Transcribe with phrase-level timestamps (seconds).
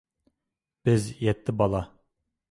[0.89, 1.83] بىز يەتتە بالا